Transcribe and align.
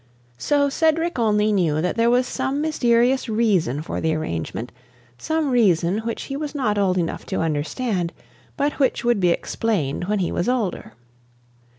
So 0.39 0.67
Cedric 0.67 1.19
only 1.19 1.51
knew 1.53 1.79
that 1.79 1.95
there 1.95 2.09
was 2.09 2.25
some 2.25 2.59
mysterious 2.59 3.29
reason 3.29 3.83
for 3.83 4.01
the 4.01 4.15
arrangement, 4.15 4.71
some 5.19 5.51
reason 5.51 5.99
which 5.99 6.23
he 6.23 6.35
was 6.35 6.55
not 6.55 6.79
old 6.79 6.97
enough 6.97 7.23
to 7.27 7.39
understand, 7.41 8.11
but 8.57 8.79
which 8.79 9.03
would 9.05 9.19
be 9.19 9.29
explained 9.29 10.05
when 10.05 10.17
he 10.17 10.31
was 10.31 10.49
older. 10.49 10.93